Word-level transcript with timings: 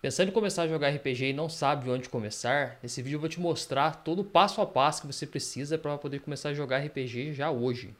Pensando 0.00 0.28
em 0.28 0.32
começar 0.32 0.62
a 0.62 0.68
jogar 0.68 0.90
RPG 0.90 1.30
e 1.30 1.32
não 1.32 1.48
sabe 1.48 1.90
onde 1.90 2.08
começar, 2.08 2.78
nesse 2.80 3.02
vídeo 3.02 3.16
eu 3.16 3.20
vou 3.20 3.28
te 3.28 3.40
mostrar 3.40 4.04
todo 4.04 4.20
o 4.20 4.24
passo 4.24 4.60
a 4.60 4.66
passo 4.66 5.00
que 5.00 5.08
você 5.08 5.26
precisa 5.26 5.76
para 5.76 5.98
poder 5.98 6.20
começar 6.20 6.50
a 6.50 6.54
jogar 6.54 6.78
RPG 6.78 7.32
já 7.32 7.50
hoje. 7.50 7.96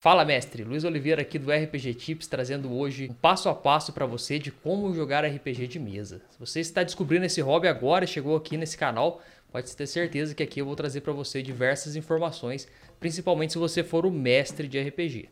Fala 0.00 0.24
mestre, 0.24 0.62
Luiz 0.62 0.84
Oliveira 0.84 1.22
aqui 1.22 1.40
do 1.40 1.50
RPG 1.50 1.94
Tips 1.94 2.28
trazendo 2.28 2.72
hoje 2.72 3.08
um 3.10 3.14
passo 3.14 3.48
a 3.48 3.54
passo 3.54 3.92
para 3.92 4.06
você 4.06 4.38
de 4.38 4.52
como 4.52 4.94
jogar 4.94 5.26
RPG 5.26 5.66
de 5.66 5.80
mesa. 5.80 6.22
Se 6.30 6.38
você 6.38 6.60
está 6.60 6.84
descobrindo 6.84 7.26
esse 7.26 7.40
hobby 7.40 7.66
agora 7.66 8.04
e 8.04 8.08
chegou 8.08 8.36
aqui 8.36 8.56
nesse 8.56 8.78
canal, 8.78 9.20
pode 9.50 9.74
ter 9.74 9.88
certeza 9.88 10.36
que 10.36 10.42
aqui 10.44 10.60
eu 10.60 10.66
vou 10.66 10.76
trazer 10.76 11.00
para 11.00 11.12
você 11.12 11.42
diversas 11.42 11.96
informações, 11.96 12.68
principalmente 13.00 13.54
se 13.54 13.58
você 13.58 13.82
for 13.82 14.06
o 14.06 14.10
mestre 14.12 14.68
de 14.68 14.80
RPG. 14.80 15.30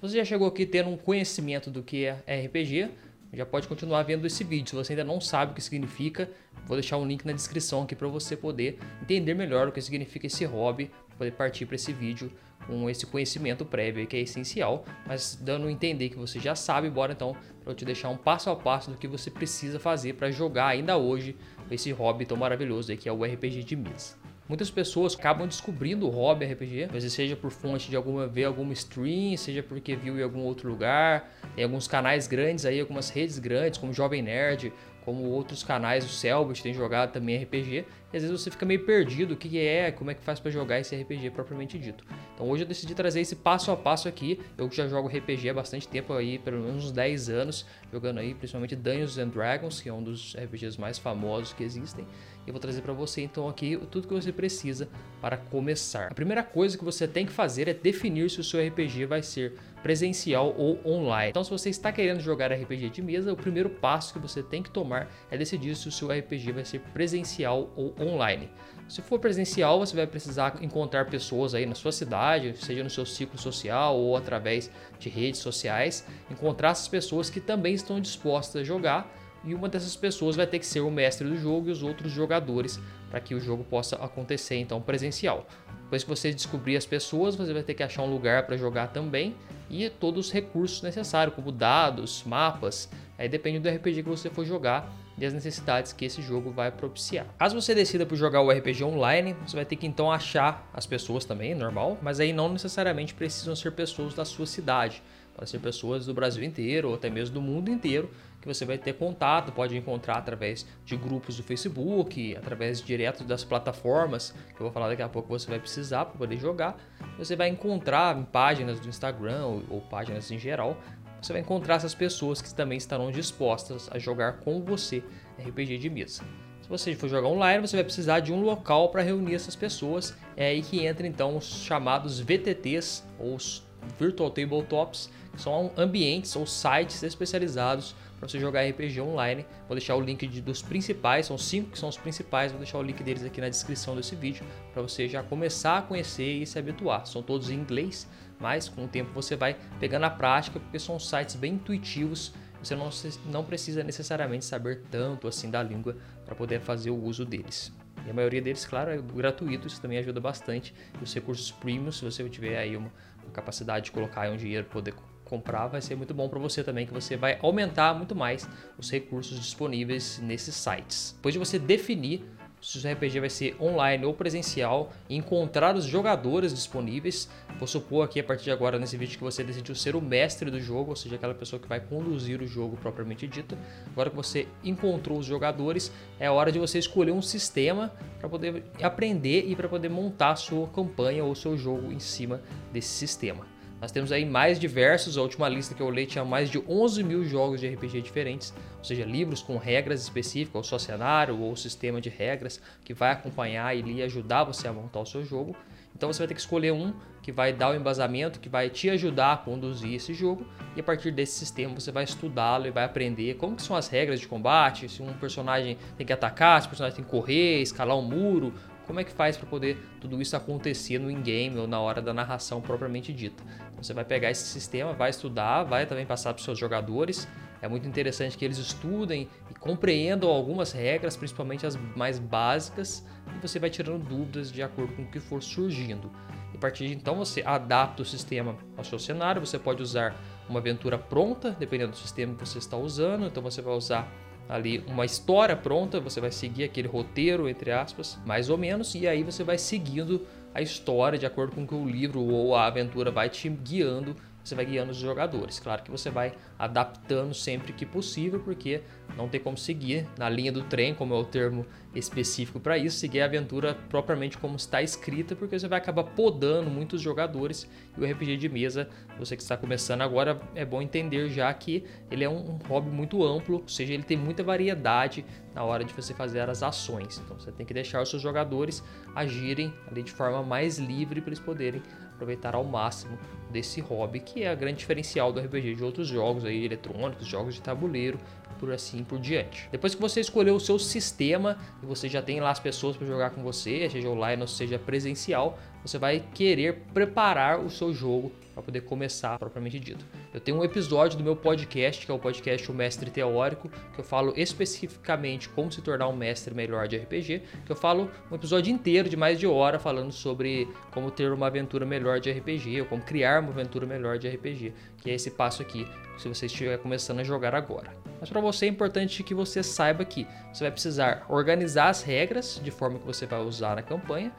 Você 0.00 0.16
já 0.16 0.24
chegou 0.24 0.48
aqui 0.48 0.64
tendo 0.64 0.88
um 0.88 0.96
conhecimento 0.96 1.70
do 1.70 1.82
que 1.82 2.06
é 2.06 2.46
RPG, 2.46 2.88
já 3.32 3.46
pode 3.46 3.68
continuar 3.68 4.02
vendo 4.02 4.26
esse 4.26 4.42
vídeo. 4.42 4.70
Se 4.70 4.74
você 4.74 4.92
ainda 4.92 5.04
não 5.04 5.20
sabe 5.20 5.52
o 5.52 5.54
que 5.54 5.60
significa, 5.60 6.28
vou 6.66 6.76
deixar 6.76 6.96
um 6.96 7.06
link 7.06 7.24
na 7.24 7.32
descrição 7.32 7.82
aqui 7.82 7.94
para 7.94 8.08
você 8.08 8.36
poder 8.36 8.78
entender 9.02 9.34
melhor 9.34 9.68
o 9.68 9.72
que 9.72 9.80
significa 9.80 10.26
esse 10.26 10.44
hobby, 10.44 10.90
poder 11.16 11.32
partir 11.32 11.66
para 11.66 11.76
esse 11.76 11.92
vídeo 11.92 12.32
com 12.66 12.88
esse 12.88 13.06
conhecimento 13.06 13.64
prévio 13.64 14.06
que 14.06 14.16
é 14.16 14.20
essencial, 14.20 14.84
mas 15.06 15.36
dando 15.40 15.66
a 15.66 15.72
entender 15.72 16.08
que 16.08 16.16
você 16.16 16.38
já 16.38 16.54
sabe, 16.54 16.90
bora 16.90 17.12
então 17.12 17.36
para 17.62 17.72
eu 17.72 17.76
te 17.76 17.84
deixar 17.84 18.08
um 18.08 18.16
passo 18.16 18.50
a 18.50 18.56
passo 18.56 18.90
do 18.90 18.96
que 18.96 19.08
você 19.08 19.30
precisa 19.30 19.78
fazer 19.78 20.14
para 20.14 20.30
jogar 20.30 20.66
ainda 20.66 20.96
hoje 20.96 21.36
esse 21.70 21.90
hobby 21.92 22.24
tão 22.24 22.36
maravilhoso 22.36 22.90
aí 22.90 22.96
que 22.96 23.08
é 23.08 23.12
o 23.12 23.24
RPG 23.24 23.64
de 23.64 23.76
mesa. 23.76 24.19
Muitas 24.50 24.68
pessoas 24.68 25.14
acabam 25.14 25.46
descobrindo 25.46 26.08
o 26.08 26.10
hobby 26.10 26.44
RPG, 26.44 26.86
às 26.86 26.90
vezes 26.90 27.12
seja 27.12 27.36
por 27.36 27.52
fonte 27.52 27.88
de 27.88 27.94
alguma 27.94 28.26
ver 28.26 28.46
alguma 28.46 28.72
stream, 28.72 29.36
seja 29.36 29.62
porque 29.62 29.94
viu 29.94 30.18
em 30.18 30.22
algum 30.24 30.40
outro 30.40 30.68
lugar. 30.68 31.32
Tem 31.54 31.62
alguns 31.62 31.86
canais 31.86 32.26
grandes 32.26 32.66
aí, 32.66 32.80
algumas 32.80 33.10
redes 33.10 33.38
grandes, 33.38 33.78
como 33.78 33.92
Jovem 33.92 34.22
Nerd, 34.22 34.72
como 35.04 35.22
outros 35.22 35.62
canais, 35.62 36.04
o 36.04 36.08
Selbit 36.08 36.64
tem 36.64 36.74
jogado 36.74 37.12
também 37.12 37.40
RPG, 37.40 37.84
e 38.12 38.16
às 38.16 38.22
vezes 38.22 38.40
você 38.40 38.50
fica 38.50 38.66
meio 38.66 38.84
perdido 38.84 39.34
o 39.34 39.36
que 39.36 39.58
é, 39.58 39.92
como 39.92 40.10
é 40.10 40.14
que 40.14 40.22
faz 40.22 40.40
para 40.40 40.50
jogar 40.50 40.80
esse 40.80 40.96
RPG 40.96 41.30
propriamente 41.30 41.78
dito. 41.78 42.04
Então 42.34 42.48
hoje 42.48 42.64
eu 42.64 42.66
decidi 42.66 42.94
trazer 42.94 43.20
esse 43.20 43.36
passo 43.36 43.70
a 43.70 43.76
passo 43.76 44.08
aqui. 44.08 44.40
Eu 44.58 44.70
já 44.70 44.88
jogo 44.88 45.08
RPG 45.08 45.50
há 45.50 45.54
bastante 45.54 45.86
tempo 45.86 46.12
aí, 46.12 46.38
pelo 46.38 46.60
menos 46.60 46.86
uns 46.86 46.92
10 46.92 47.28
anos, 47.28 47.66
jogando 47.92 48.18
aí 48.18 48.34
principalmente 48.34 48.74
Dungeons 48.74 49.18
and 49.18 49.28
Dragons, 49.28 49.80
que 49.80 49.88
é 49.88 49.92
um 49.92 50.02
dos 50.02 50.34
RPGs 50.36 50.80
mais 50.80 50.98
famosos 50.98 51.52
que 51.52 51.62
existem. 51.62 52.04
E 52.46 52.48
eu 52.48 52.52
vou 52.52 52.60
trazer 52.60 52.82
para 52.82 52.92
você 52.92 53.22
então 53.22 53.48
aqui 53.48 53.78
tudo 53.90 54.08
que 54.08 54.14
você 54.14 54.32
precisa 54.32 54.88
para 55.20 55.36
começar. 55.36 56.10
A 56.10 56.14
primeira 56.14 56.42
coisa 56.42 56.76
que 56.76 56.84
você 56.84 57.06
tem 57.06 57.26
que 57.26 57.32
fazer 57.32 57.68
é 57.68 57.74
definir 57.74 58.30
se 58.30 58.40
o 58.40 58.44
seu 58.44 58.66
RPG 58.66 59.04
vai 59.06 59.22
ser 59.22 59.54
presencial 59.82 60.54
ou 60.56 60.78
online. 60.84 61.30
Então, 61.30 61.42
se 61.44 61.50
você 61.50 61.70
está 61.70 61.90
querendo 61.92 62.20
jogar 62.20 62.52
RPG 62.52 62.90
de 62.90 63.02
mesa, 63.02 63.32
o 63.32 63.36
primeiro 63.36 63.70
passo 63.70 64.12
que 64.12 64.18
você 64.18 64.42
tem 64.42 64.62
que 64.62 64.70
tomar 64.70 65.10
é 65.30 65.36
decidir 65.36 65.74
se 65.76 65.88
o 65.88 65.92
seu 65.92 66.08
RPG 66.08 66.52
vai 66.52 66.64
ser 66.64 66.80
presencial 66.80 67.70
ou 67.76 67.94
online. 68.00 68.50
Se 68.88 69.00
for 69.02 69.20
presencial, 69.20 69.78
você 69.78 69.94
vai 69.94 70.06
precisar 70.06 70.58
encontrar 70.60 71.06
pessoas 71.06 71.54
aí 71.54 71.64
na 71.64 71.76
sua 71.76 71.92
cidade, 71.92 72.56
seja 72.56 72.82
no 72.82 72.90
seu 72.90 73.06
ciclo 73.06 73.38
social 73.38 73.96
ou 73.96 74.16
através 74.16 74.68
de 74.98 75.08
redes 75.08 75.40
sociais, 75.40 76.04
encontrar 76.28 76.70
essas 76.70 76.88
pessoas 76.88 77.30
que 77.30 77.40
também 77.40 77.74
estão 77.74 78.00
dispostas 78.00 78.62
a 78.62 78.64
jogar 78.64 79.08
e 79.44 79.54
uma 79.54 79.68
dessas 79.68 79.96
pessoas 79.96 80.36
vai 80.36 80.46
ter 80.46 80.58
que 80.58 80.66
ser 80.66 80.80
o 80.80 80.90
mestre 80.90 81.26
do 81.26 81.36
jogo 81.36 81.68
e 81.68 81.72
os 81.72 81.82
outros 81.82 82.10
jogadores 82.10 82.80
para 83.10 83.20
que 83.20 83.34
o 83.34 83.40
jogo 83.40 83.64
possa 83.64 83.96
acontecer 83.96 84.56
então 84.56 84.80
presencial. 84.80 85.46
Depois 85.82 86.04
que 86.04 86.08
você 86.08 86.32
descobrir 86.32 86.76
as 86.76 86.86
pessoas, 86.86 87.34
você 87.34 87.52
vai 87.52 87.64
ter 87.64 87.74
que 87.74 87.82
achar 87.82 88.02
um 88.04 88.10
lugar 88.10 88.46
para 88.46 88.56
jogar 88.56 88.88
também 88.88 89.34
e 89.68 89.90
todos 89.90 90.26
os 90.26 90.32
recursos 90.32 90.82
necessários, 90.82 91.34
como 91.34 91.50
dados, 91.50 92.22
mapas. 92.24 92.88
Aí 93.18 93.28
depende 93.28 93.58
do 93.58 93.68
RPG 93.68 94.04
que 94.04 94.08
você 94.08 94.30
for 94.30 94.44
jogar 94.44 94.90
e 95.18 95.26
as 95.26 95.34
necessidades 95.34 95.92
que 95.92 96.04
esse 96.04 96.22
jogo 96.22 96.50
vai 96.50 96.70
propiciar. 96.70 97.26
Caso 97.38 97.60
você 97.60 97.74
decida 97.74 98.06
por 98.06 98.16
jogar 98.16 98.40
o 98.40 98.50
RPG 98.50 98.82
online, 98.84 99.36
você 99.46 99.56
vai 99.56 99.64
ter 99.64 99.76
que 99.76 99.86
então 99.86 100.10
achar 100.10 100.70
as 100.72 100.86
pessoas 100.86 101.24
também, 101.24 101.54
normal, 101.54 101.98
mas 102.00 102.20
aí 102.20 102.32
não 102.32 102.48
necessariamente 102.48 103.12
precisam 103.12 103.54
ser 103.54 103.72
pessoas 103.72 104.14
da 104.14 104.24
sua 104.24 104.46
cidade. 104.46 105.02
Pode 105.34 105.50
ser 105.50 105.58
pessoas 105.58 106.06
do 106.06 106.14
Brasil 106.14 106.42
inteiro 106.42 106.88
ou 106.88 106.94
até 106.94 107.10
mesmo 107.10 107.34
do 107.34 107.40
mundo 107.40 107.70
inteiro 107.70 108.10
que 108.40 108.48
você 108.48 108.64
vai 108.64 108.78
ter 108.78 108.94
contato, 108.94 109.52
pode 109.52 109.76
encontrar 109.76 110.16
através 110.16 110.66
de 110.84 110.96
grupos 110.96 111.36
do 111.36 111.42
Facebook, 111.42 112.36
através 112.36 112.80
direto 112.80 113.22
das 113.22 113.44
plataformas, 113.44 114.34
que 114.48 114.54
eu 114.54 114.64
vou 114.64 114.72
falar 114.72 114.88
daqui 114.88 115.02
a 115.02 115.08
pouco 115.08 115.28
você 115.28 115.48
vai 115.48 115.58
precisar 115.58 116.06
para 116.06 116.18
poder 116.18 116.38
jogar. 116.38 116.76
Você 117.18 117.36
vai 117.36 117.48
encontrar 117.48 118.16
em 118.16 118.24
páginas 118.24 118.80
do 118.80 118.88
Instagram 118.88 119.44
ou, 119.68 119.80
páginas 119.82 120.30
em 120.30 120.38
geral, 120.38 120.76
você 121.20 121.34
vai 121.34 121.42
encontrar 121.42 121.74
essas 121.74 121.94
pessoas 121.94 122.40
que 122.40 122.52
também 122.54 122.78
estarão 122.78 123.10
dispostas 123.10 123.90
a 123.92 123.98
jogar 123.98 124.38
com 124.38 124.62
você 124.62 125.04
RPG 125.38 125.76
de 125.76 125.90
mesa. 125.90 126.24
Se 126.62 126.68
você 126.68 126.94
for 126.94 127.10
jogar 127.10 127.28
online, 127.28 127.66
você 127.66 127.76
vai 127.76 127.84
precisar 127.84 128.20
de 128.20 128.32
um 128.32 128.40
local 128.40 128.88
para 128.88 129.02
reunir 129.02 129.34
essas 129.34 129.54
pessoas. 129.54 130.16
É 130.34 130.46
aí 130.46 130.62
que 130.62 130.86
entra 130.86 131.06
então 131.06 131.36
os 131.36 131.44
chamados 131.44 132.20
VTTs 132.20 133.04
ou 133.18 133.34
os 133.34 133.62
Virtual 133.98 134.30
Tabletops, 134.30 135.10
que 135.32 135.42
são 135.42 135.72
ambientes 135.76 136.34
ou 136.36 136.46
sites 136.46 137.02
especializados 137.02 137.94
para 138.20 138.28
você 138.28 138.38
jogar 138.38 138.68
RPG 138.68 139.00
online. 139.00 139.46
Vou 139.66 139.74
deixar 139.74 139.96
o 139.96 140.00
link 140.00 140.26
de, 140.26 140.42
dos 140.42 140.60
principais, 140.60 141.26
são 141.26 141.38
cinco 141.38 141.70
que 141.70 141.78
são 141.78 141.88
os 141.88 141.96
principais, 141.96 142.52
vou 142.52 142.60
deixar 142.60 142.78
o 142.78 142.82
link 142.82 143.02
deles 143.02 143.24
aqui 143.24 143.40
na 143.40 143.48
descrição 143.48 143.96
desse 143.96 144.14
vídeo 144.14 144.44
para 144.72 144.82
você 144.82 145.08
já 145.08 145.22
começar 145.22 145.78
a 145.78 145.82
conhecer 145.82 146.42
e 146.42 146.46
se 146.46 146.58
habituar. 146.58 147.06
São 147.06 147.22
todos 147.22 147.48
em 147.50 147.54
inglês, 147.54 148.06
mas 148.38 148.68
com 148.68 148.84
o 148.84 148.88
tempo 148.88 149.10
você 149.14 149.34
vai 149.34 149.56
pegando 149.80 150.04
a 150.04 150.10
prática, 150.10 150.60
porque 150.60 150.78
são 150.78 151.00
sites 151.00 151.34
bem 151.34 151.54
intuitivos. 151.54 152.32
Você 152.62 152.76
não, 152.76 152.90
não 153.24 153.42
precisa 153.42 153.82
necessariamente 153.82 154.44
saber 154.44 154.82
tanto 154.90 155.26
assim 155.26 155.50
da 155.50 155.62
língua 155.62 155.96
para 156.26 156.34
poder 156.34 156.60
fazer 156.60 156.90
o 156.90 157.02
uso 157.02 157.24
deles. 157.24 157.72
E 158.06 158.10
a 158.10 158.14
maioria 158.14 158.40
deles, 158.40 158.66
claro, 158.66 158.90
é 158.90 158.98
gratuito, 158.98 159.66
isso 159.66 159.80
também 159.80 159.98
ajuda 159.98 160.20
bastante. 160.20 160.74
E 161.00 161.04
os 161.04 161.12
recursos 161.14 161.50
premium, 161.50 161.90
se 161.90 162.04
você 162.04 162.26
tiver 162.28 162.58
aí 162.58 162.76
uma, 162.76 162.92
uma 163.22 163.32
capacidade 163.32 163.86
de 163.86 163.92
colocar 163.92 164.30
um 164.30 164.36
dinheiro 164.36 164.64
para 164.64 164.74
poder 164.74 164.94
comprar 165.30 165.68
vai 165.68 165.80
ser 165.80 165.94
muito 165.94 166.12
bom 166.12 166.28
para 166.28 166.38
você 166.38 166.62
também, 166.64 166.84
que 166.86 166.92
você 166.92 167.16
vai 167.16 167.38
aumentar 167.40 167.94
muito 167.94 168.14
mais 168.14 168.46
os 168.76 168.90
recursos 168.90 169.38
disponíveis 169.38 170.18
nesses 170.18 170.54
sites. 170.56 171.14
Depois 171.16 171.32
de 171.32 171.38
você 171.38 171.58
definir 171.58 172.24
se 172.60 172.76
o 172.76 172.80
seu 172.80 172.92
RPG 172.92 173.20
vai 173.20 173.30
ser 173.30 173.56
online 173.60 174.04
ou 174.04 174.12
presencial, 174.12 174.92
encontrar 175.08 175.74
os 175.74 175.84
jogadores 175.84 176.52
disponíveis. 176.52 177.28
Vou 177.58 177.66
supor 177.66 178.04
aqui 178.04 178.20
a 178.20 178.24
partir 178.24 178.44
de 178.44 178.50
agora 178.50 178.78
nesse 178.78 178.96
vídeo 178.96 179.16
que 179.16 179.24
você 179.24 179.42
decidiu 179.42 179.74
ser 179.74 179.96
o 179.96 180.00
mestre 180.00 180.50
do 180.50 180.60
jogo, 180.60 180.90
ou 180.90 180.96
seja, 180.96 181.16
aquela 181.16 181.34
pessoa 181.34 181.58
que 181.60 181.66
vai 181.66 181.80
conduzir 181.80 182.42
o 182.42 182.46
jogo 182.46 182.76
propriamente 182.76 183.26
dito. 183.26 183.56
Agora 183.92 184.10
que 184.10 184.16
você 184.16 184.46
encontrou 184.62 185.18
os 185.18 185.26
jogadores, 185.26 185.90
é 186.18 186.30
hora 186.30 186.52
de 186.52 186.58
você 186.58 186.78
escolher 186.78 187.12
um 187.12 187.22
sistema 187.22 187.92
para 188.18 188.28
poder 188.28 188.62
aprender 188.82 189.46
e 189.48 189.56
para 189.56 189.68
poder 189.68 189.88
montar 189.88 190.32
a 190.32 190.36
sua 190.36 190.68
campanha 190.68 191.24
ou 191.24 191.34
seu 191.34 191.56
jogo 191.56 191.90
em 191.90 191.98
cima 191.98 192.42
desse 192.72 192.88
sistema. 192.88 193.49
Nós 193.80 193.90
temos 193.90 194.12
aí 194.12 194.26
mais 194.26 194.60
diversos, 194.60 195.16
a 195.16 195.22
última 195.22 195.48
lista 195.48 195.74
que 195.74 195.80
eu 195.80 195.86
olhei 195.86 196.04
tinha 196.04 196.22
mais 196.22 196.50
de 196.50 196.62
11 196.68 197.02
mil 197.02 197.24
jogos 197.24 197.60
de 197.60 197.68
RPG 197.68 198.02
diferentes, 198.02 198.52
ou 198.76 198.84
seja, 198.84 199.04
livros 199.06 199.40
com 199.40 199.56
regras 199.56 200.02
específicas, 200.02 200.54
ou 200.54 200.62
só 200.62 200.78
cenário, 200.78 201.40
ou 201.40 201.56
sistema 201.56 201.98
de 201.98 202.10
regras, 202.10 202.60
que 202.84 202.92
vai 202.92 203.10
acompanhar 203.10 203.74
e 203.74 204.02
ajudar 204.02 204.44
você 204.44 204.68
a 204.68 204.72
montar 204.72 205.00
o 205.00 205.06
seu 205.06 205.24
jogo. 205.24 205.56
Então 205.96 206.12
você 206.12 206.18
vai 206.18 206.28
ter 206.28 206.34
que 206.34 206.40
escolher 206.40 206.72
um 206.72 206.92
que 207.22 207.32
vai 207.32 207.52
dar 207.52 207.70
o 207.70 207.74
embasamento, 207.74 208.38
que 208.38 208.48
vai 208.48 208.68
te 208.68 208.90
ajudar 208.90 209.32
a 209.32 209.36
conduzir 209.36 209.94
esse 209.94 210.12
jogo, 210.12 210.46
e 210.76 210.80
a 210.80 210.82
partir 210.82 211.10
desse 211.10 211.38
sistema 211.38 211.74
você 211.74 211.90
vai 211.90 212.04
estudá-lo 212.04 212.66
e 212.66 212.70
vai 212.70 212.84
aprender 212.84 213.36
como 213.36 213.58
são 213.58 213.74
as 213.74 213.88
regras 213.88 214.20
de 214.20 214.28
combate, 214.28 214.90
se 214.90 215.02
um 215.02 215.12
personagem 215.14 215.78
tem 215.96 216.06
que 216.06 216.12
atacar, 216.12 216.60
se 216.60 216.66
o 216.66 216.70
personagem 216.70 216.96
tem 216.96 217.04
que 217.04 217.10
correr, 217.10 217.62
escalar 217.62 217.96
um 217.96 218.02
muro, 218.02 218.52
como 218.90 218.98
é 218.98 219.04
que 219.04 219.12
faz 219.12 219.36
para 219.36 219.46
poder 219.46 219.78
tudo 220.00 220.20
isso 220.20 220.34
acontecer 220.36 220.98
no 220.98 221.08
in-game 221.08 221.56
ou 221.58 221.68
na 221.68 221.78
hora 221.78 222.02
da 222.02 222.12
narração 222.12 222.60
propriamente 222.60 223.12
dita. 223.12 223.40
Você 223.82 223.94
vai 223.94 224.04
pegar 224.04 224.30
esse 224.30 224.44
sistema, 224.44 224.92
vai 224.92 225.10
estudar, 225.10 225.64
vai 225.64 225.86
também 225.86 226.04
passar 226.04 226.32
para 226.32 226.38
os 226.38 226.44
seus 226.44 226.58
jogadores. 226.58 227.26
É 227.62 227.68
muito 227.68 227.86
interessante 227.86 228.36
que 228.36 228.44
eles 228.44 228.58
estudem 228.58 229.28
e 229.50 229.54
compreendam 229.54 230.30
algumas 230.30 230.72
regras, 230.72 231.16
principalmente 231.16 231.66
as 231.66 231.76
mais 231.96 232.18
básicas, 232.18 233.04
e 233.36 233.40
você 233.40 233.58
vai 233.58 233.68
tirando 233.68 234.02
dúvidas 234.02 234.50
de 234.50 234.62
acordo 234.62 234.94
com 234.94 235.02
o 235.02 235.06
que 235.06 235.20
for 235.20 235.42
surgindo. 235.42 236.10
E 236.52 236.56
a 236.56 236.60
partir 236.60 236.88
de 236.88 236.94
então 236.94 237.16
você 237.16 237.42
adapta 237.44 238.02
o 238.02 238.04
sistema 238.04 238.56
ao 238.76 238.84
seu 238.84 238.98
cenário, 238.98 239.44
você 239.44 239.58
pode 239.58 239.82
usar 239.82 240.14
uma 240.48 240.58
aventura 240.58 240.98
pronta, 240.98 241.50
dependendo 241.58 241.92
do 241.92 241.98
sistema 241.98 242.34
que 242.34 242.46
você 242.46 242.58
está 242.58 242.76
usando, 242.76 243.26
então 243.26 243.42
você 243.42 243.60
vai 243.60 243.74
usar 243.74 244.10
ali 244.48 244.82
uma 244.88 245.04
história 245.04 245.56
pronta, 245.56 246.00
você 246.00 246.20
vai 246.20 246.32
seguir 246.32 246.64
aquele 246.64 246.88
roteiro, 246.88 247.48
entre 247.48 247.70
aspas, 247.70 248.18
mais 248.26 248.50
ou 248.50 248.58
menos, 248.58 248.94
e 248.96 249.06
aí 249.06 249.22
você 249.22 249.44
vai 249.44 249.56
seguindo 249.56 250.26
a 250.54 250.60
história 250.60 251.18
de 251.18 251.26
acordo 251.26 251.54
com 251.54 251.66
que 251.66 251.74
o 251.74 251.88
livro 251.88 252.20
ou 252.20 252.54
a 252.54 252.66
aventura 252.66 253.10
vai 253.10 253.28
te 253.28 253.48
guiando 253.48 254.16
você 254.42 254.54
vai 254.54 254.64
guiando 254.64 254.90
os 254.90 254.96
jogadores. 254.96 255.58
Claro 255.58 255.82
que 255.82 255.90
você 255.90 256.10
vai 256.10 256.34
adaptando 256.58 257.34
sempre 257.34 257.72
que 257.72 257.84
possível, 257.84 258.40
porque 258.40 258.82
não 259.16 259.28
tem 259.28 259.40
como 259.40 259.56
seguir 259.56 260.06
na 260.18 260.28
linha 260.28 260.52
do 260.52 260.62
trem, 260.62 260.94
como 260.94 261.14
é 261.14 261.18
o 261.18 261.24
termo 261.24 261.66
específico 261.94 262.60
para 262.60 262.78
isso, 262.78 262.98
seguir 262.98 263.20
a 263.20 263.24
aventura 263.24 263.76
propriamente 263.88 264.38
como 264.38 264.56
está 264.56 264.80
escrita, 264.82 265.34
porque 265.34 265.58
você 265.58 265.66
vai 265.66 265.78
acabar 265.78 266.04
podando 266.04 266.70
muitos 266.70 267.00
jogadores 267.00 267.68
e 267.96 268.00
o 268.00 268.04
RPG 268.04 268.36
de 268.36 268.48
mesa, 268.48 268.88
você 269.18 269.36
que 269.36 269.42
está 269.42 269.56
começando 269.56 270.02
agora, 270.02 270.40
é 270.54 270.64
bom 270.64 270.80
entender 270.80 271.28
já 271.28 271.52
que 271.52 271.84
ele 272.10 272.24
é 272.24 272.28
um, 272.28 272.58
hobby 272.68 272.90
muito 272.90 273.24
amplo, 273.24 273.58
ou 273.62 273.68
seja, 273.68 273.92
ele 273.92 274.02
tem 274.02 274.16
muita 274.16 274.42
variedade 274.42 275.24
na 275.54 275.64
hora 275.64 275.84
de 275.84 275.92
você 275.92 276.14
fazer 276.14 276.48
as 276.48 276.62
ações. 276.62 277.20
Então 277.24 277.38
você 277.38 277.50
tem 277.50 277.66
que 277.66 277.74
deixar 277.74 278.00
os 278.02 278.08
seus 278.08 278.22
jogadores 278.22 278.82
agirem 279.14 279.72
ali 279.90 280.02
de 280.02 280.12
forma 280.12 280.42
mais 280.42 280.78
livre 280.78 281.20
para 281.20 281.30
eles 281.30 281.40
poderem 281.40 281.82
aproveitar 282.20 282.54
ao 282.54 282.62
máximo 282.62 283.18
desse 283.50 283.80
hobby, 283.80 284.20
que 284.20 284.42
é 284.42 284.50
a 284.50 284.54
grande 284.54 284.78
diferencial 284.78 285.32
do 285.32 285.40
RPG 285.40 285.74
de 285.74 285.82
outros 285.82 286.06
jogos 286.06 286.44
aí, 286.44 286.64
eletrônicos, 286.64 287.26
jogos 287.26 287.54
de 287.54 287.62
tabuleiro, 287.62 288.20
por 288.58 288.72
assim 288.72 289.04
por 289.04 289.18
diante. 289.18 289.68
Depois 289.70 289.94
que 289.94 290.00
você 290.00 290.20
escolheu 290.20 290.54
o 290.54 290.60
seu 290.60 290.78
sistema 290.78 291.58
e 291.82 291.86
você 291.86 292.08
já 292.08 292.20
tem 292.22 292.40
lá 292.40 292.50
as 292.50 292.60
pessoas 292.60 292.96
para 292.96 293.06
jogar 293.06 293.30
com 293.30 293.42
você, 293.42 293.88
seja 293.90 294.08
online 294.08 294.42
ou 294.42 294.48
seja 294.48 294.78
presencial, 294.78 295.58
você 295.84 295.98
vai 295.98 296.20
querer 296.34 296.84
preparar 296.92 297.60
o 297.60 297.70
seu 297.70 297.92
jogo 297.92 298.32
para 298.52 298.62
poder 298.62 298.80
começar 298.82 299.38
propriamente 299.38 299.78
dito. 299.78 300.04
Eu 300.32 300.40
tenho 300.40 300.58
um 300.58 300.64
episódio 300.64 301.16
do 301.16 301.24
meu 301.24 301.34
podcast, 301.34 302.04
que 302.04 302.12
é 302.12 302.14
o 302.14 302.18
podcast 302.18 302.70
O 302.70 302.74
Mestre 302.74 303.10
Teórico, 303.10 303.68
que 303.68 304.00
eu 304.00 304.04
falo 304.04 304.34
especificamente 304.36 305.48
como 305.48 305.72
se 305.72 305.80
tornar 305.80 306.08
um 306.08 306.16
mestre 306.16 306.54
melhor 306.54 306.86
de 306.86 306.98
RPG, 306.98 307.42
que 307.64 307.72
eu 307.72 307.76
falo 307.76 308.10
um 308.30 308.34
episódio 308.34 308.72
inteiro 308.72 309.08
de 309.08 309.16
mais 309.16 309.38
de 309.38 309.46
hora 309.46 309.78
falando 309.78 310.12
sobre 310.12 310.68
como 310.92 311.10
ter 311.10 311.32
uma 311.32 311.46
aventura 311.46 311.86
melhor 311.86 312.20
de 312.20 312.30
RPG, 312.30 312.82
ou 312.82 312.86
como 312.86 313.02
criar 313.02 313.40
uma 313.40 313.50
aventura 313.50 313.86
melhor 313.86 314.18
de 314.18 314.28
RPG, 314.28 314.74
que 314.98 315.10
é 315.10 315.14
esse 315.14 315.30
passo 315.30 315.62
aqui, 315.62 315.86
se 316.20 316.28
você 316.28 316.46
estiver 316.46 316.78
começando 316.78 317.20
a 317.20 317.24
jogar 317.24 317.54
agora. 317.54 317.92
Mas 318.20 318.28
para 318.28 318.40
você 318.40 318.66
é 318.66 318.68
importante 318.68 319.22
que 319.22 319.34
você 319.34 319.62
saiba 319.62 320.04
que 320.04 320.26
você 320.52 320.64
vai 320.64 320.70
precisar 320.70 321.24
organizar 321.28 321.88
as 321.88 322.02
regras 322.02 322.60
de 322.62 322.70
forma 322.70 322.98
que 322.98 323.06
você 323.06 323.24
vai 323.24 323.40
usar 323.40 323.76
na 323.76 323.82
campanha, 323.82 324.30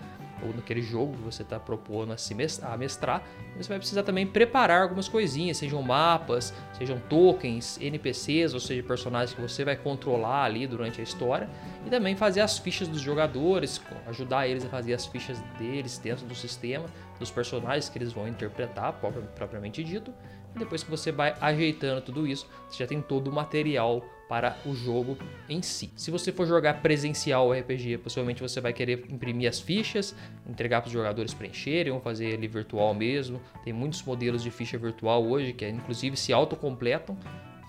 ou 0.44 0.54
naquele 0.56 0.82
jogo 0.82 1.14
que 1.14 1.24
você 1.24 1.44
está 1.44 1.60
propondo 1.60 2.14
a 2.14 2.78
mestrar, 2.78 3.24
você 3.56 3.70
vai 3.70 3.78
precisar 3.78 4.02
também 4.02 4.26
preparar 4.26 4.82
algumas 4.82 5.08
coisinhas, 5.08 5.58
sejam 5.58 5.82
mapas, 5.84 6.54
sejam 6.74 7.00
tokens, 7.00 7.80
NPCs, 7.80 8.54
ou 8.54 8.60
seja, 8.60 8.82
personagens 8.82 9.36
que 9.36 9.42
você 9.42 9.64
vai 9.64 9.76
controlar 9.76 10.46
ali 10.46 10.66
durante 10.66 11.00
a 11.00 11.04
história, 11.04 11.48
e 11.86 11.90
também 11.90 12.16
fazer 12.16 12.42
as 12.42 12.58
fichas 12.58 12.88
dos 12.88 13.02
jogadores, 13.02 13.80
ajudar 14.08 14.48
eles 14.48 14.66
a 14.66 14.70
fazer 14.70 14.94
as 14.94 15.06
fichas 15.06 15.40
deles 15.60 16.00
dentro 16.00 16.26
do 16.26 16.34
sistema, 16.34 16.86
dos 17.20 17.30
personagens 17.30 17.88
que 17.88 18.00
eles 18.00 18.12
vão 18.12 18.28
interpretar, 18.28 19.00
propriamente 19.36 19.84
dito. 19.84 20.12
Depois 20.56 20.84
que 20.84 20.90
você 20.90 21.12
vai 21.12 21.36
ajeitando 21.40 22.02
tudo 22.02 22.28
isso, 22.28 22.48
você 22.70 22.84
já 22.84 22.88
tem 22.88 23.02
todo 23.02 23.30
o 23.30 23.34
material 23.34 24.04
para 24.28 24.58
o 24.66 24.74
jogo 24.74 25.18
em 25.50 25.62
si. 25.62 25.92
Se 25.96 26.10
você 26.10 26.32
for 26.32 26.48
jogar 26.48 26.82
presencial 26.82 27.52
RPG, 27.52 27.98
possivelmente 27.98 28.42
você 28.42 28.62
vai 28.62 28.72
querer 28.72 29.06
imprimir 29.10 29.50
as 29.50 29.60
fichas, 29.60 30.16
entregar 30.48 30.82
para 30.82 30.88
os 30.88 30.94
jogadores 30.94 31.34
preencherem, 31.34 31.92
ou 31.92 32.00
fazer 32.00 32.28
ele 32.28 32.48
virtual 32.48 32.94
mesmo. 32.94 33.42
Tem 33.64 33.74
muitos 33.74 34.02
modelos 34.04 34.42
de 34.42 34.50
ficha 34.50 34.78
virtual 34.78 35.22
hoje 35.26 35.52
que 35.52 35.68
inclusive 35.68 36.16
se 36.16 36.32
autocompletam. 36.32 37.18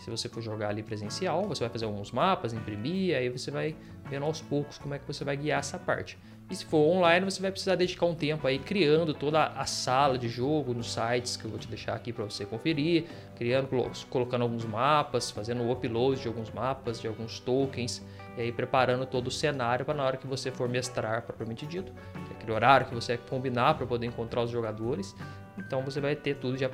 Se 0.02 0.10
você 0.10 0.28
for 0.28 0.42
jogar 0.42 0.70
ali 0.70 0.82
presencial, 0.82 1.44
você 1.44 1.60
vai 1.60 1.68
fazer 1.68 1.84
alguns 1.84 2.10
mapas, 2.10 2.52
imprimir, 2.52 3.16
aí 3.16 3.28
você 3.28 3.52
vai 3.52 3.76
vendo 4.10 4.24
aos 4.24 4.40
poucos 4.40 4.76
como 4.76 4.94
é 4.94 4.98
que 4.98 5.06
você 5.06 5.22
vai 5.22 5.36
guiar 5.36 5.60
essa 5.60 5.78
parte. 5.78 6.18
E 6.50 6.56
se 6.56 6.64
for 6.64 6.78
online, 6.88 7.24
você 7.24 7.40
vai 7.40 7.52
precisar 7.52 7.76
dedicar 7.76 8.06
um 8.06 8.14
tempo 8.14 8.44
aí 8.48 8.58
criando 8.58 9.14
toda 9.14 9.44
a 9.44 9.64
sala 9.64 10.18
de 10.18 10.28
jogo 10.28 10.74
nos 10.74 10.92
sites 10.92 11.36
que 11.36 11.44
eu 11.44 11.50
vou 11.50 11.58
te 11.58 11.68
deixar 11.68 11.94
aqui 11.94 12.12
para 12.12 12.24
você 12.24 12.44
conferir, 12.44 13.04
criando, 13.36 13.68
colocando 14.10 14.42
alguns 14.42 14.64
mapas, 14.64 15.30
fazendo 15.30 15.62
o 15.62 15.70
upload 15.70 16.20
de 16.20 16.26
alguns 16.26 16.50
mapas, 16.50 17.00
de 17.00 17.06
alguns 17.06 17.38
tokens, 17.38 18.04
e 18.36 18.40
aí 18.40 18.50
preparando 18.50 19.06
todo 19.06 19.28
o 19.28 19.30
cenário 19.30 19.84
para 19.84 19.94
na 19.94 20.02
hora 20.02 20.16
que 20.16 20.26
você 20.26 20.50
for 20.50 20.68
mestrar 20.68 21.22
propriamente 21.22 21.64
dito, 21.64 21.92
é 22.28 22.34
aquele 22.34 22.50
horário 22.50 22.88
que 22.88 22.94
você 22.94 23.16
combinar 23.16 23.74
para 23.74 23.86
poder 23.86 24.06
encontrar 24.06 24.42
os 24.42 24.50
jogadores. 24.50 25.14
Então 25.56 25.80
você 25.82 26.00
vai 26.00 26.16
ter 26.16 26.34
tudo 26.38 26.58
já 26.58 26.68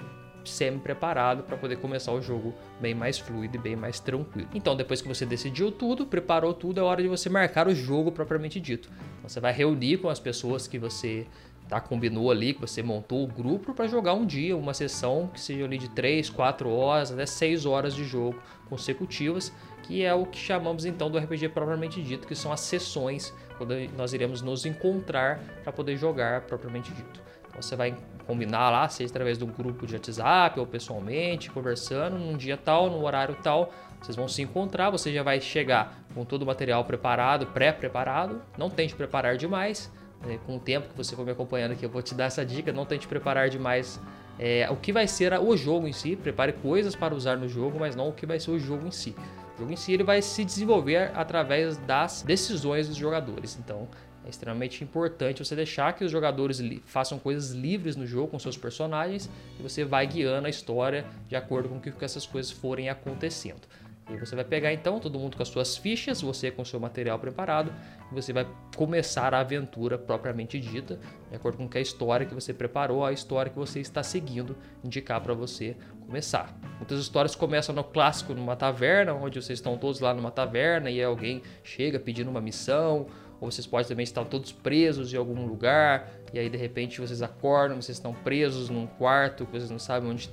semi-preparado 0.49 1.43
para 1.43 1.57
poder 1.57 1.77
começar 1.77 2.13
o 2.13 2.21
jogo 2.21 2.55
bem 2.81 2.95
mais 2.95 3.19
fluido 3.19 3.57
e 3.57 3.61
bem 3.61 3.77
mais 3.77 4.01
tranquilo. 4.01 4.49
Então, 4.55 4.77
depois 4.77 5.01
que 5.01 5.09
você 5.09 5.25
decidiu 5.25 5.71
tudo, 5.71 6.07
preparou 6.07 6.55
tudo, 6.55 6.81
é 6.81 6.83
hora 6.83 7.03
de 7.03 7.09
você 7.09 7.29
marcar 7.29 7.69
o 7.69 7.75
jogo 7.75 8.13
propriamente 8.13 8.61
dito. 8.61 8.91
Então, 9.19 9.29
você 9.29 9.41
vai 9.41 9.53
reunir 9.53 9.99
com 9.99 10.09
as 10.09 10.19
pessoas 10.19 10.67
que 10.67 10.79
você 10.79 11.27
tá, 11.69 11.81
combinou 11.81 12.31
ali, 12.31 12.55
que 12.55 12.61
você 12.61 12.83
montou 12.83 13.23
o 13.23 13.27
grupo 13.27 13.75
para 13.75 13.87
jogar 13.87 14.15
um 14.15 14.25
dia, 14.25 14.57
uma 14.57 14.73
sessão 14.73 15.29
que 15.33 15.41
seja 15.41 15.65
ali 15.65 15.79
de 15.79 15.89
3, 15.91 16.31
4 16.31 16.69
horas, 16.71 17.13
até 17.13 17.27
6 17.27 17.67
horas 17.67 17.95
de 17.95 18.05
jogo 18.05 18.41
consecutivas, 18.69 19.53
que 19.83 20.03
é 20.03 20.13
o 20.15 20.27
que 20.27 20.39
chamamos 20.39 20.85
então 20.85 21.11
do 21.11 21.19
RPG 21.19 21.51
propriamente 21.51 22.03
dito, 22.03 22.27
que 22.27 22.35
são 22.35 22.53
as 22.53 22.61
sessões, 22.61 23.33
quando 23.57 23.75
nós 23.97 24.13
iremos 24.13 24.43
nos 24.43 24.65
encontrar 24.67 25.41
para 25.63 25.73
poder 25.73 25.97
jogar 25.97 26.43
propriamente 26.43 26.93
dito. 26.93 27.21
Você 27.57 27.75
vai 27.77 27.97
combinar 28.27 28.71
lá, 28.71 28.89
seja 28.89 29.11
através 29.11 29.39
do 29.39 29.47
grupo 29.47 29.87
de 29.87 29.95
WhatsApp 29.95 30.61
ou 30.61 30.67
pessoalmente, 30.67 31.51
conversando 31.51 32.19
num 32.19 32.37
dia 32.37 32.57
tal, 32.57 32.91
no 32.91 33.03
horário 33.05 33.37
tal, 33.43 33.73
vocês 34.01 34.15
vão 34.15 34.29
se 34.29 34.43
encontrar, 34.43 34.91
você 34.91 35.13
já 35.13 35.23
vai 35.23 35.41
chegar 35.41 35.99
com 36.15 36.25
todo 36.25 36.43
o 36.43 36.47
material 36.47 36.85
preparado, 36.85 37.47
pré-preparado, 37.47 38.43
não 38.57 38.69
tente 38.69 38.95
preparar 38.95 39.37
demais, 39.37 39.91
né? 40.25 40.39
com 40.47 40.57
o 40.57 40.61
tempo 40.61 40.89
que 40.89 40.97
você 40.97 41.17
for 41.17 41.25
me 41.25 41.33
acompanhando 41.33 41.73
aqui 41.73 41.85
eu 41.85 41.91
vou 41.91 42.03
te 42.03 42.15
dar 42.15 42.27
essa 42.27 42.45
dica, 42.45 42.73
não 42.73 42.85
tente 42.85 43.09
preparar 43.09 43.49
demais 43.49 44.01
é, 44.39 44.69
o 44.71 44.77
que 44.77 44.93
vai 44.93 45.09
ser 45.09 45.33
o 45.41 45.57
jogo 45.57 45.89
em 45.89 45.93
si, 45.93 46.15
prepare 46.15 46.53
coisas 46.53 46.95
para 46.95 47.15
usar 47.15 47.37
no 47.37 47.49
jogo, 47.49 47.79
mas 47.81 47.97
não 47.97 48.09
o 48.09 48.13
que 48.13 48.25
vai 48.25 48.39
ser 48.39 48.53
o 48.53 48.59
jogo 48.59 48.87
em 48.87 48.91
si. 48.91 49.15
O 49.59 49.63
jogo 49.63 49.73
em 49.73 49.77
si 49.77 49.93
ele 49.93 50.05
vai 50.05 50.23
se 50.23 50.45
desenvolver 50.45 51.11
através 51.17 51.77
das 51.79 52.23
decisões 52.23 52.87
dos 52.87 52.97
jogadores, 52.97 53.59
então 53.59 53.89
é 54.25 54.31
extremamente 54.31 54.85
importante 54.85 55.45
você 55.45 55.57
deixar 55.57 55.93
que 55.95 56.05
os 56.05 56.13
jogadores 56.13 56.63
façam 56.85 57.19
coisas 57.19 57.51
livres 57.51 57.97
no 57.97 58.07
jogo 58.07 58.29
com 58.29 58.39
seus 58.39 58.57
personagens 58.57 59.29
e 59.59 59.63
você 59.63 59.85
vai 59.85 60.07
guiando 60.07 60.47
a 60.47 60.51
história 60.51 61.05
de 61.29 61.35
acordo 61.35 61.69
com 61.69 61.79
o 61.79 61.81
que 61.81 62.05
essas 62.05 62.25
coisas 62.25 62.53
forem 62.53 62.89
acontecendo. 62.89 63.63
E 64.11 64.17
você 64.17 64.35
vai 64.35 64.45
pegar 64.45 64.73
então 64.73 64.99
todo 64.99 65.19
mundo 65.19 65.37
com 65.37 65.43
as 65.43 65.49
suas 65.49 65.77
fichas, 65.77 66.21
você 66.21 66.51
com 66.51 66.63
o 66.63 66.65
seu 66.65 66.81
material 66.81 67.19
preparado, 67.19 67.73
e 68.11 68.15
você 68.15 68.33
vai 68.33 68.47
começar 68.75 69.35
a 69.35 69.41
aventura 69.41 69.99
propriamente 69.99 70.59
dita, 70.59 70.99
de 71.29 71.37
acordo 71.37 71.59
com 71.59 71.69
que 71.69 71.77
a 71.77 71.81
história 71.81 72.25
que 72.25 72.35
você 72.35 72.55
preparou, 72.55 73.05
a 73.05 73.13
história 73.13 73.51
que 73.51 73.59
você 73.59 73.81
está 73.81 74.03
seguindo, 74.03 74.57
indicar 74.83 75.21
para 75.21 75.35
você 75.35 75.77
começar. 76.07 76.59
Muitas 76.79 76.99
histórias 77.01 77.35
começam 77.35 77.75
no 77.75 77.85
clássico, 77.85 78.33
numa 78.35 78.57
taverna, 78.57 79.13
onde 79.13 79.43
vocês 79.43 79.59
estão 79.59 79.77
todos 79.77 80.01
lá 80.01 80.15
numa 80.15 80.31
taverna 80.31 80.91
e 80.91 81.03
alguém 81.03 81.43
chega 81.63 82.01
pedindo 82.01 82.31
uma 82.31 82.41
missão 82.41 83.07
ou 83.41 83.51
vocês 83.51 83.67
podem 83.67 83.87
também 83.87 84.05
estar 84.05 84.25
todos 84.25 84.53
presos 84.53 85.13
em 85.13 85.17
algum 85.17 85.47
lugar, 85.47 86.11
e 86.33 86.39
aí 86.39 86.49
de 86.49 86.57
repente 86.57 87.01
vocês 87.01 87.23
acordam, 87.23 87.81
vocês 87.81 87.97
estão 87.97 88.13
presos 88.13 88.69
num 88.69 88.87
quarto, 88.87 89.47
que 89.47 89.53
vocês 89.53 89.71
não 89.71 89.79
sabem 89.79 90.11
onde 90.11 90.29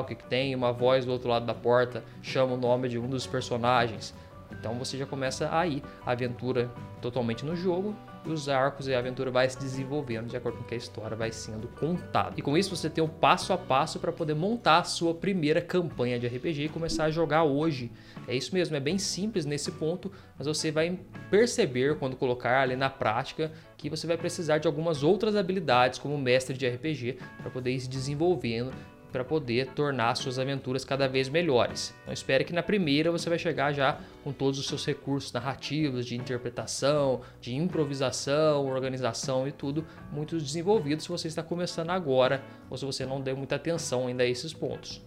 o 0.00 0.04
que, 0.04 0.14
que 0.14 0.24
tem, 0.24 0.54
uma 0.54 0.72
voz 0.72 1.04
do 1.04 1.12
outro 1.12 1.28
lado 1.28 1.46
da 1.46 1.54
porta 1.54 2.04
chama 2.22 2.54
o 2.54 2.56
nome 2.56 2.88
de 2.88 2.98
um 2.98 3.08
dos 3.08 3.26
personagens. 3.26 4.14
Então 4.52 4.74
você 4.74 4.96
já 4.96 5.06
começa 5.06 5.48
aí 5.54 5.82
a 6.04 6.12
aventura 6.12 6.70
totalmente 7.00 7.44
no 7.44 7.56
jogo 7.56 7.94
e 8.26 8.30
os 8.30 8.48
arcos 8.48 8.86
e 8.86 8.94
a 8.94 8.98
aventura 8.98 9.30
vai 9.30 9.48
se 9.48 9.58
desenvolvendo 9.58 10.28
de 10.28 10.36
acordo 10.36 10.58
com 10.58 10.64
que 10.64 10.74
a 10.74 10.76
história 10.76 11.16
vai 11.16 11.32
sendo 11.32 11.68
contada. 11.68 12.34
E 12.36 12.42
com 12.42 12.56
isso 12.56 12.74
você 12.76 12.90
tem 12.90 13.02
um 13.02 13.08
passo 13.08 13.52
a 13.52 13.58
passo 13.58 13.98
para 13.98 14.12
poder 14.12 14.34
montar 14.34 14.78
a 14.78 14.84
sua 14.84 15.14
primeira 15.14 15.60
campanha 15.60 16.18
de 16.18 16.26
RPG 16.26 16.64
e 16.64 16.68
começar 16.68 17.04
a 17.04 17.10
jogar 17.10 17.44
hoje. 17.44 17.90
É 18.28 18.36
isso 18.36 18.54
mesmo, 18.54 18.76
é 18.76 18.80
bem 18.80 18.98
simples 18.98 19.46
nesse 19.46 19.72
ponto, 19.72 20.12
mas 20.36 20.46
você 20.46 20.70
vai 20.70 20.98
perceber 21.30 21.96
quando 21.98 22.16
colocar 22.16 22.60
ali 22.60 22.76
na 22.76 22.90
prática 22.90 23.50
que 23.78 23.88
você 23.88 24.06
vai 24.06 24.18
precisar 24.18 24.58
de 24.58 24.66
algumas 24.66 25.02
outras 25.02 25.34
habilidades 25.34 25.98
como 25.98 26.18
mestre 26.18 26.56
de 26.56 26.68
RPG 26.68 27.18
para 27.38 27.50
poder 27.50 27.70
ir 27.70 27.80
se 27.80 27.88
desenvolvendo 27.88 28.72
para 29.10 29.24
poder 29.24 29.68
tornar 29.68 30.14
suas 30.14 30.38
aventuras 30.38 30.84
cada 30.84 31.08
vez 31.08 31.28
melhores. 31.28 31.94
Então 32.02 32.12
espere 32.12 32.44
que 32.44 32.52
na 32.52 32.62
primeira 32.62 33.10
você 33.10 33.28
vai 33.28 33.38
chegar 33.38 33.72
já 33.72 33.98
com 34.22 34.32
todos 34.32 34.58
os 34.58 34.66
seus 34.66 34.84
recursos 34.86 35.32
narrativos, 35.32 36.06
de 36.06 36.16
interpretação, 36.16 37.20
de 37.40 37.54
improvisação, 37.54 38.66
organização 38.66 39.46
e 39.46 39.52
tudo 39.52 39.84
muito 40.12 40.38
desenvolvido 40.38 41.02
se 41.02 41.08
você 41.08 41.28
está 41.28 41.42
começando 41.42 41.90
agora 41.90 42.42
ou 42.68 42.76
se 42.76 42.84
você 42.84 43.04
não 43.04 43.20
deu 43.20 43.36
muita 43.36 43.56
atenção 43.56 44.06
ainda 44.06 44.22
a 44.22 44.26
esses 44.26 44.52
pontos. 44.52 45.02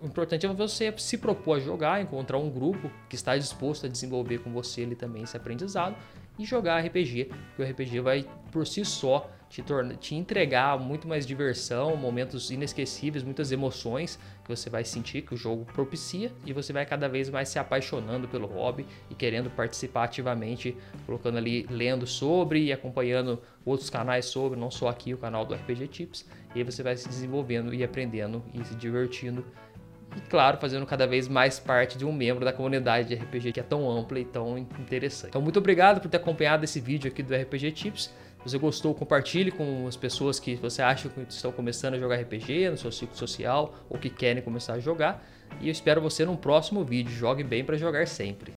O 0.00 0.06
importante 0.06 0.46
é 0.46 0.48
você 0.48 0.92
se 0.96 1.18
propor 1.18 1.56
a 1.56 1.60
jogar, 1.60 2.00
encontrar 2.00 2.38
um 2.38 2.50
grupo 2.50 2.90
que 3.08 3.16
está 3.16 3.36
disposto 3.36 3.86
a 3.86 3.88
desenvolver 3.88 4.38
com 4.38 4.52
você 4.52 4.82
ali 4.82 4.94
também 4.94 5.22
esse 5.22 5.36
aprendizado 5.36 5.96
e 6.38 6.44
jogar 6.44 6.84
RPG, 6.84 7.24
porque 7.24 7.62
o 7.62 7.66
RPG 7.66 8.00
vai 8.00 8.26
por 8.52 8.66
si 8.66 8.84
só 8.84 9.28
te, 9.50 9.62
torna, 9.62 9.94
te 9.94 10.14
entregar 10.14 10.78
muito 10.78 11.08
mais 11.08 11.26
diversão, 11.26 11.96
momentos 11.96 12.52
inesquecíveis, 12.52 13.24
muitas 13.24 13.50
emoções 13.50 14.18
que 14.44 14.48
você 14.48 14.70
vai 14.70 14.84
sentir 14.84 15.22
que 15.22 15.34
o 15.34 15.36
jogo 15.36 15.64
propicia 15.64 16.30
e 16.46 16.52
você 16.52 16.72
vai 16.72 16.86
cada 16.86 17.08
vez 17.08 17.28
mais 17.28 17.48
se 17.48 17.58
apaixonando 17.58 18.28
pelo 18.28 18.46
hobby 18.46 18.86
e 19.10 19.14
querendo 19.14 19.50
participar 19.50 20.04
ativamente, 20.04 20.76
colocando 21.04 21.36
ali, 21.36 21.66
lendo 21.68 22.06
sobre 22.06 22.62
e 22.62 22.72
acompanhando 22.72 23.42
outros 23.64 23.90
canais 23.90 24.26
sobre, 24.26 24.58
não 24.58 24.70
só 24.70 24.88
aqui 24.88 25.12
o 25.12 25.18
canal 25.18 25.44
do 25.44 25.52
RPG 25.52 25.88
Tips, 25.88 26.26
e 26.54 26.58
aí 26.58 26.64
você 26.64 26.82
vai 26.82 26.96
se 26.96 27.08
desenvolvendo 27.08 27.74
e 27.74 27.82
aprendendo 27.82 28.42
e 28.54 28.64
se 28.64 28.76
divertindo 28.76 29.44
e, 30.16 30.20
claro, 30.22 30.58
fazendo 30.58 30.84
cada 30.86 31.06
vez 31.06 31.28
mais 31.28 31.58
parte 31.58 31.96
de 31.96 32.04
um 32.04 32.12
membro 32.12 32.44
da 32.44 32.52
comunidade 32.52 33.08
de 33.08 33.14
RPG 33.14 33.52
que 33.52 33.60
é 33.60 33.62
tão 33.62 33.88
ampla 33.88 34.18
e 34.18 34.24
tão 34.24 34.58
interessante. 34.58 35.30
Então, 35.30 35.42
muito 35.42 35.58
obrigado 35.58 36.00
por 36.00 36.08
ter 36.08 36.16
acompanhado 36.16 36.64
esse 36.64 36.80
vídeo 36.80 37.10
aqui 37.10 37.22
do 37.22 37.34
RPG 37.34 37.72
Tips. 37.72 38.12
Você 38.44 38.56
gostou, 38.56 38.94
compartilhe 38.94 39.50
com 39.50 39.86
as 39.86 39.96
pessoas 39.96 40.40
que 40.40 40.54
você 40.54 40.80
acha 40.80 41.08
que 41.08 41.20
estão 41.28 41.52
começando 41.52 41.94
a 41.94 41.98
jogar 41.98 42.16
RPG 42.16 42.70
no 42.70 42.76
seu 42.78 42.90
ciclo 42.90 43.16
social 43.16 43.74
ou 43.88 43.98
que 43.98 44.08
querem 44.08 44.42
começar 44.42 44.74
a 44.74 44.80
jogar. 44.80 45.22
E 45.60 45.68
eu 45.68 45.72
espero 45.72 46.00
você 46.00 46.24
num 46.24 46.36
próximo 46.36 46.82
vídeo. 46.82 47.12
Jogue 47.12 47.44
bem 47.44 47.62
para 47.62 47.76
jogar 47.76 48.06
sempre. 48.06 48.48